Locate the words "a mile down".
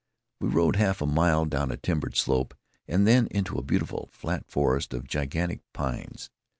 1.03-1.69